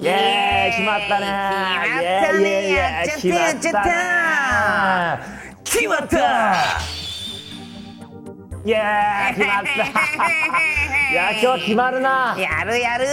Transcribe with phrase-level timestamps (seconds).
[0.00, 0.72] イエーイ。
[0.72, 1.26] 決まったね。
[1.26, 2.72] 決まったね。
[2.72, 3.78] やっちゃったやっちゃった
[5.64, 6.16] 決まった。
[8.64, 9.68] イエーイ決まった。
[11.10, 12.36] いや今日決まるな。
[12.38, 13.06] やるやる。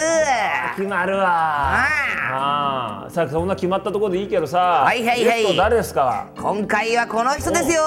[0.75, 1.25] 決まるわ。
[1.27, 3.05] あ。
[3.08, 4.59] あさあそんな決まったところでいいけどさ。
[4.59, 5.55] はいはいはい。
[5.55, 6.27] 誰ですか？
[6.38, 7.81] 今回はこの人ですよ。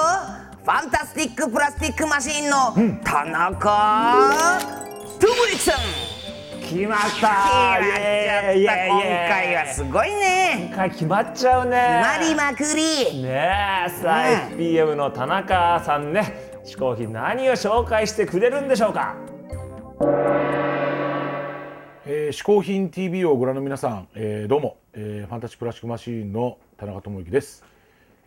[0.65, 4.59] Fantastic Plastic Machine の田中
[5.19, 5.75] 知之さん
[6.69, 7.79] 決まった。
[7.79, 7.89] 今
[9.27, 10.67] 回はすごいね。
[10.69, 12.03] 今回決まっちゃうね。
[12.05, 13.23] 決まりまくり。
[13.23, 13.27] ね
[13.87, 14.59] えさあ、うん。
[14.59, 19.15] FPM の田中さんね嗜好品何を紹介してくれるんでしょうか？
[22.05, 27.63] えー、嗜好品 TV をご覧の皆さん、えーどうも、えー Fantastic Plastic Machine の田中知之です。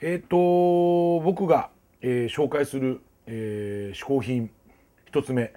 [0.01, 1.71] えっ、と僕が、
[2.01, 4.51] えー紹介する、えー嗜好品
[5.07, 5.53] 一つ目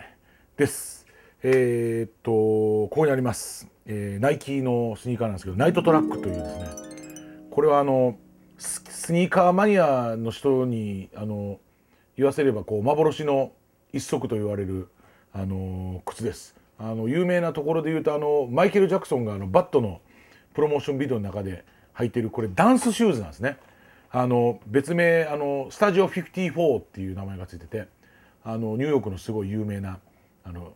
[0.56, 1.05] です。
[1.44, 6.66] えっ、とここにあります、えーナイキのスニーカーなんですけどナイトトラックというですね
[7.52, 8.18] これはあの
[8.58, 11.60] ススニーカーマニアの人にあの
[12.18, 13.52] 言わせればこう幻の
[13.94, 14.90] 一足と言われる
[15.34, 16.56] あの靴です。
[16.78, 20.02] あの有名なところで言うとあのマイケル・ジャクソンがあのバットの
[20.54, 21.64] プロモーションビデオの中で
[21.96, 23.58] 履いてるこれダンスシューズなんですね。
[24.12, 27.88] あの別名あのスタジオ54っていう名前がついてて
[28.44, 30.00] あのニューヨークのすごい有名な
[30.44, 30.74] あの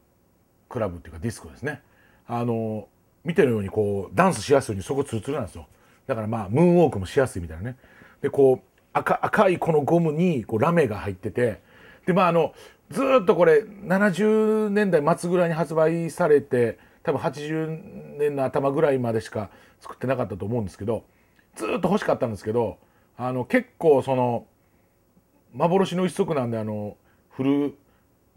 [0.70, 1.82] クラブっていうかディスコですね。
[2.28, 2.88] あの
[3.26, 5.68] 見てるようにこうダンスしやすいようにそこツルツルなんですよ。
[6.08, 7.78] だからまあムーンウォークもしやすいみたいなね。
[8.22, 11.62] でこう赤赤いこのゴムにこうラメが入ってて
[12.06, 12.54] でまああの
[12.90, 21.04] ずっとこれ70年代末ぐらいに発売されて多分80年の頭ぐらいまでしか作ってなかったと思うんですけど
[21.56, 22.78] ずっと欲しかったんですけど
[23.18, 24.46] あの結構その
[25.54, 26.98] 幻の一足なんであの
[27.32, 27.76] 古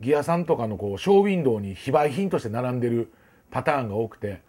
[0.03, 3.13] 着屋さんとかのこうショーウィンドウに非売品として並んでる
[3.51, 4.43] パターンが多くて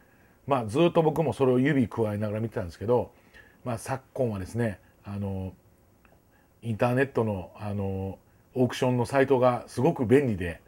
[0.47, 3.11] まあずっと僕もそれを指加えながら見てたんですけど、
[3.63, 5.53] まあ、昨今はですねあの
[6.61, 8.17] インターネットのあの
[8.55, 10.61] オークションのサイトがすごく便利で、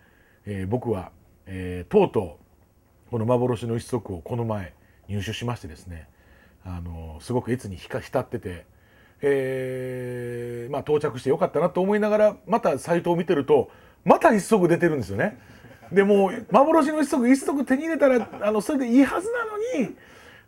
[0.46, 1.12] えー僕は、
[1.46, 2.40] えーとうと
[3.08, 4.74] うこの幻の一足をこの前
[5.08, 6.10] 入手しましてですね
[6.66, 8.66] あのすごく越に浸ってて、
[9.22, 13.70] えーまあ、到着してよかったなと思いながらまたサイトを見てると
[14.06, 15.38] また一足出てるんですよね。
[15.92, 19.96] でも幻の一足一足手に入れたらあのそれでいいはずなのに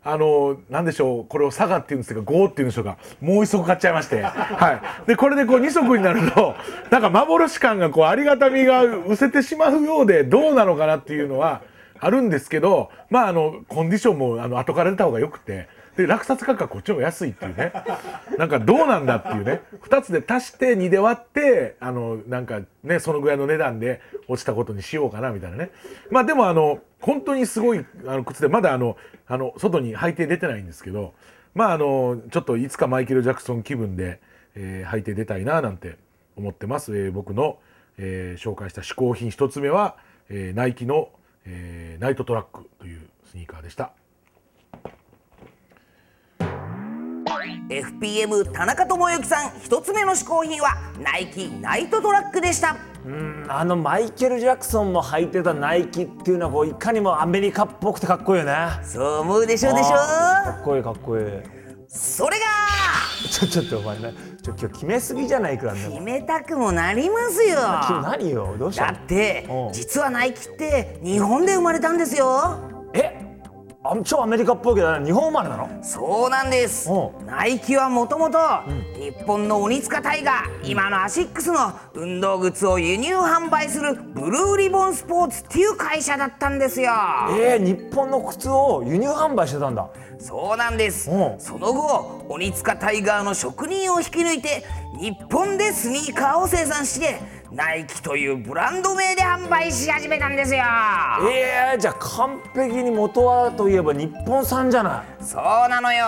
[0.02, 4.72] あのなんでしょうこれを佐賀っていうんですかゴーっていうんでしょうかもう一足買っちゃいまして、は
[5.04, 6.54] い、でこれでこう二足になると
[6.90, 11.62] なんか幻感がこうありがたみが失せてしまうようでどうなのかなっていうのは
[12.00, 15.68] あるんですけどまああのコンディションもあの後から出た方がよくて。
[15.98, 17.72] で落札価格こっちの方が安いっていうね。
[18.38, 19.62] なんかどうなんだっていうね。
[19.82, 25.70] 2つで足して2で割ってあのなんかねそのぐらいの値段で落ちたことにしようかなみたいなね。
[26.12, 31.14] まあでもあの本当にすごいあの靴でまだあのあの外に履いて出てないんですけど
[31.52, 34.20] まああのちょっといつかマイケル・ジャクソン気分で、
[34.54, 35.96] えー履いて出たいななんて
[36.36, 37.58] 思ってます、えー僕の、
[37.98, 39.96] えー紹介した嗜好品1つ目は、
[40.28, 41.08] えーナイキの、
[41.44, 43.97] えーナイトトラックというスニーカーでした。
[47.68, 52.76] FPM 田中智之さん一つ目の嗜好品はナイキナイトトラックでした。
[53.48, 58.54] あのマイケル・ジャクソンも履いてたナイキっていうのはこういかにもアメリカっぽくてかっこいいよね。
[58.82, 61.24] そう思うでしょうでしょかっこいいかっこいい。
[61.88, 62.44] それが
[63.30, 65.88] ちょちょっとお前ねちょ今日決めすぎじゃないかね。
[65.88, 67.58] 決めたくもなりますよ。
[67.86, 68.56] 君何よ？
[68.58, 69.70] どうしただのってう。
[69.70, 72.58] ん実はナイキって日本で生まれたんですよ。
[72.94, 73.20] え？
[73.22, 73.27] あ
[74.04, 76.90] 超アメリカっぽいけど日本生まれなのそうなんです。
[76.90, 78.38] うナイキはもともと
[78.94, 86.92] 日本の鬼塚タイガー今のアシックスの運動靴を輸入販売するブルーリボンスポーツっていう会社だったんですよ。
[87.30, 89.88] えー、日本の靴を輸入販売してたんだ。
[90.18, 91.10] そうなんです。
[91.10, 91.40] うん。
[91.40, 94.64] その後鬼塚タイガーの職人を引き抜いて
[95.00, 100.62] 日本でスニーカーを生産してナイキというブランド名で販売し始めたんですよ。
[101.32, 105.24] えー、じゃあ完璧に元はといえば日本産じゃない。
[105.24, 106.04] そうなのよ。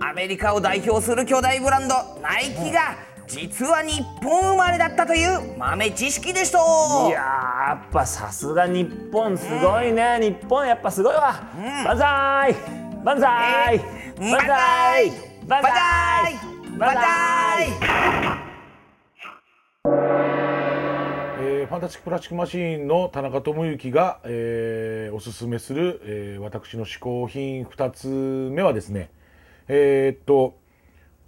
[0.00, 2.96] アメリカを代表する巨大ブランドナイキが
[3.26, 6.58] 実は日本生まれだったという豆知識でした
[7.08, 11.40] いややっぱさすが日本すごいね、日本やっぱすごいわ、
[11.84, 12.54] 万歳
[13.04, 13.78] 万歳
[14.18, 15.10] 万歳
[15.46, 16.34] 万歳
[16.78, 18.49] 万歳えー
[21.70, 29.08] Fantastic Plastic Machine の田中知之が、えーおすすめする、えー私の嗜好品2つ目はですね
[29.68, 30.58] えーっと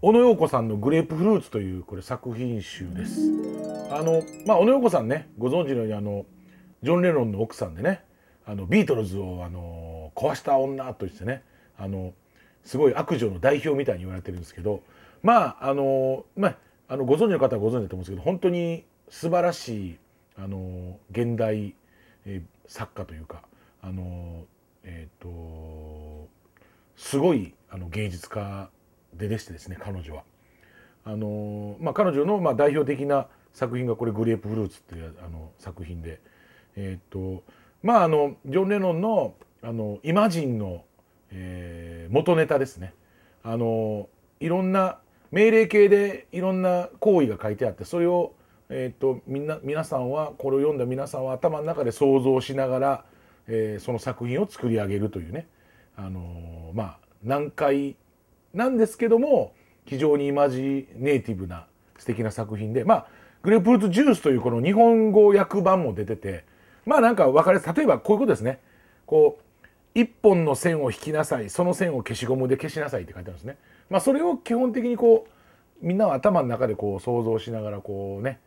[0.00, 3.20] オノ・ヨーコさんの「グレープフルーツ」というこれ作品集です。
[3.92, 6.26] あのまあ小野洋子さんねご存知のようにあの
[6.82, 8.02] ジョン・レノンの奥さんでね
[8.44, 11.44] あのビートルズをあの壊した女としてね
[11.78, 12.14] あの
[12.64, 14.82] すごい悪女の代表みたいに言われてるんですけど
[15.22, 16.56] まああのまあ
[16.88, 19.98] あのご存知の方はご存知だと思うんですけど本当に素晴らしい
[20.42, 21.74] あの現代、
[22.26, 23.42] え作家というか
[23.80, 24.44] あの
[24.82, 26.28] えっ、と
[26.96, 28.68] すごいあの芸術家
[29.14, 30.24] ででしてですね彼女は。
[31.04, 36.20] あのまあ、彼女のまあ代表的な作品がこれ「グレープフルーツ」っていうあの作品で
[36.76, 37.42] えっ、と
[37.82, 40.84] まああのジョン・レノンのあのイマジンの、
[41.30, 42.92] えー元ネタですね。
[43.42, 44.08] あの
[44.38, 44.98] いろんな
[45.30, 48.34] 命令形でいろんな行為が書いてあってそれを、
[48.74, 53.04] えー、とみんな皆さんはこれを読んだ皆さんは頭の中で想像しながら、
[53.46, 55.46] えーその作品を作り上げるというね、
[55.96, 57.96] あのまあ難解
[58.54, 59.52] なんですけども
[59.84, 61.66] 非常にイマジネイティブな
[61.98, 63.06] 素敵な作品でまあ
[63.42, 66.44] グレープフルーツジュースというこの日本語訳版も出てて
[66.86, 68.60] まあなんか分かりやすい例えばこういうことですね
[69.04, 73.58] こう一本の線を引きなさいその線を消しゴムで消しなさいって書いてあるんですね。
[73.90, 75.26] まあ、それを基本的にこ
[75.82, 78.40] うみんなは頭の中でこう想像しながらこうね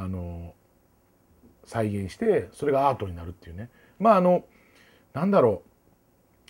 [0.00, 0.54] あの
[1.64, 3.68] 再現してそれがアートになるっていうね。
[3.98, 4.44] まああの
[5.12, 5.62] なんだろ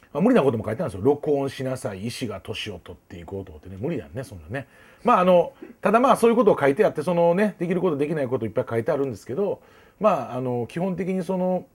[0.02, 1.04] う、まあ、無理なことも書いてあるんですよ。
[1.04, 2.06] 録音しなさい。
[2.06, 3.76] 医師が年を取っていこうと思ってね。
[3.78, 4.68] 無理だねそんなね。
[5.02, 9.60] まああのただまあそういうことを書いてあってそのねできることできないこといっぱい書いてあるんですけど
[9.98, 11.66] まああの基本的にその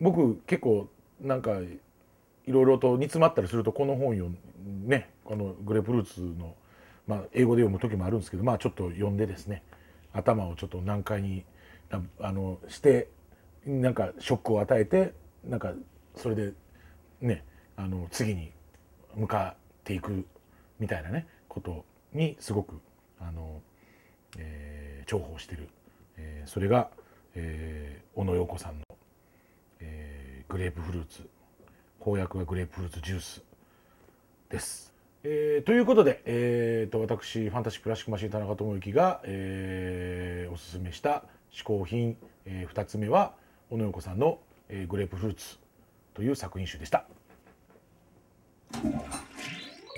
[0.00, 0.88] 僕結構
[1.20, 4.30] なんかいろいろと煮詰まったりするとこの本読
[4.84, 6.54] ねこのグレープフルーツの、
[7.06, 9.62] まあ、英語で読む時もあるんですけどまあちょっと読んでですね。
[10.12, 11.44] 頭をちょっと難解に
[12.20, 13.08] あのして
[13.66, 15.12] なんかショックを与えて
[15.44, 15.72] なんか
[16.16, 16.52] それで
[17.20, 17.44] ね
[17.76, 18.52] あの次に
[19.14, 20.26] 向かっていく
[20.78, 22.80] みたいなねことにすごく
[23.20, 23.60] あの、
[24.38, 25.68] えー重宝してる、
[26.18, 26.88] えーそれが、
[27.34, 28.84] えー小野洋子さんの、
[29.80, 31.28] えーグレープフルーツ
[32.00, 33.42] 翻訳はグレープフルーツジュース
[34.48, 34.92] です。
[35.22, 43.34] えーということで、えー、と私ファンタジープラスチックマシン田中智之が、えーおすすめした嗜好品、え2つ目は
[43.68, 44.38] 小野洋子さんの、
[44.70, 45.58] えーグレープフルーツ
[46.14, 47.04] という作品集でした。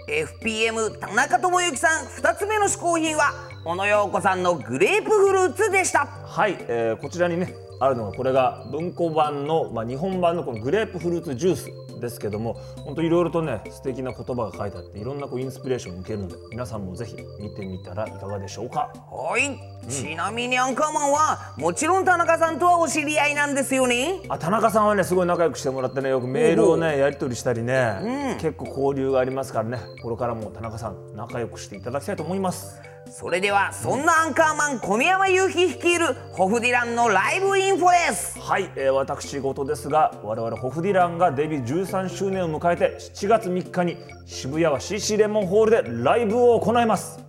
[0.08, 3.32] FPM 田中智之さん2つ目の嗜好品は
[3.64, 11.70] 小野洋子さんのグレープフルーツでしたはい、えーこちらにねあるのがこれが文庫版の、まあ、日本版のこのグレープフルーツジュース
[12.02, 12.54] ですけども
[12.84, 18.93] 本当いろいろとね素敵な言葉が書いてあっていろんなこうインスピレーションを受けるので皆さんもぜひ見てみたらいかがでしょうか。
[19.10, 24.20] はい、ちなみにアンカーマンはもちろん田中さんとはお知り合いなんですよね？
[24.28, 32.80] あ田中さんはねすごい仲良くしてもらってねよくメールをねやり取りしたりね、結構交流がありますからねこれからも田中さん仲良くしていただきたいと思います
[33.14, 38.40] それではそんなアンカーマン小宮山雄飛率いるホフディランのライブインフォです。
[38.40, 47.21] はい、えー私事ですが我々ホフディランがデビュー13周年を迎えて7月3日に渋谷は CC レモンホールでライブを行います。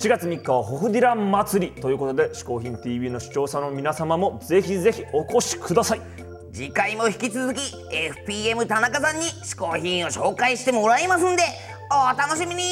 [0.00, 6.00] 7月3日はホフディラン祭りということで嗜好品 TV の視聴者の皆様もぜひぜひお越しください。
[6.54, 7.60] 次回も引き続き
[8.26, 11.42] FPM 田中さんに嗜好品を紹介してもらいますんで
[11.92, 12.62] お楽しみに。